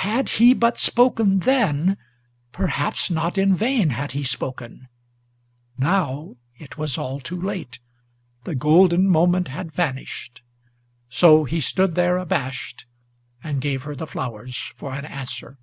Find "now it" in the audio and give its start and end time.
5.76-6.78